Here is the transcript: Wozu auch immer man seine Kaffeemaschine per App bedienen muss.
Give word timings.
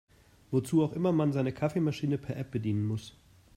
Wozu 0.51 0.81
auch 0.83 0.93
immer 0.93 1.11
man 1.11 1.31
seine 1.31 1.51
Kaffeemaschine 1.51 2.17
per 2.17 2.35
App 2.35 2.49
bedienen 2.49 2.83
muss. 2.87 3.13